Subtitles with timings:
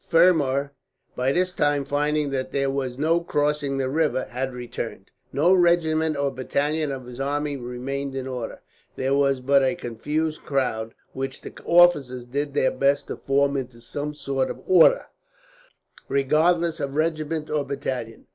[0.07, 0.73] Fermor
[1.15, 5.11] by this time, finding that there was no crossing the rivers, had returned.
[5.31, 8.61] No regiment or battalion of his army remained in order.
[8.95, 13.79] There was but a confused crowd, which the officers did their best to form into
[13.79, 15.05] some sort of order,
[16.09, 18.25] regardless of regiment or battalion.